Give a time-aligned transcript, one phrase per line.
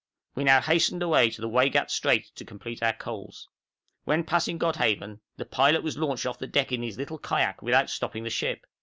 [0.33, 3.47] We now hastened away to the Waigat Strait to complete our coals.
[4.03, 7.87] When passing Godhaven, the pilot was launched off our deck in his little kayak without
[7.91, 8.65] stopping the ship!